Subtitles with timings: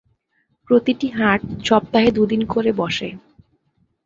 [0.69, 1.41] প্রতিটি হাট
[1.63, 3.09] সপ্তাহে দুদিন করে বসে।